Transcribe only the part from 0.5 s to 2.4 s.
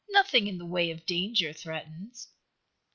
the way of danger threatens."